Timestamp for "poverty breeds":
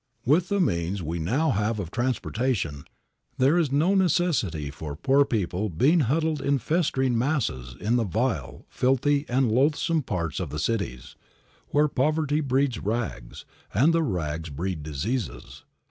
11.87-12.79